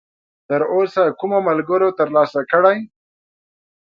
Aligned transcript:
تراوسه 0.47 1.03
کومو 1.19 1.39
ملګرو 1.49 1.89
ترلاسه 1.99 2.39
کړی!؟ 2.51 2.77